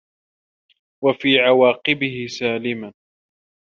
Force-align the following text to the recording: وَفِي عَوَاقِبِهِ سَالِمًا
وَفِي 1.03 1.39
عَوَاقِبِهِ 1.39 2.27
سَالِمًا 2.27 2.93